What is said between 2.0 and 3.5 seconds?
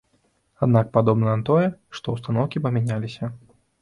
ўстаноўкі памяняліся.